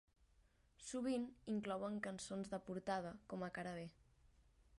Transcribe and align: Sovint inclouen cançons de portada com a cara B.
Sovint 0.85 1.27
inclouen 1.55 2.01
cançons 2.09 2.53
de 2.55 2.61
portada 2.71 3.13
com 3.35 3.47
a 3.51 3.53
cara 3.61 3.77
B. 3.81 3.87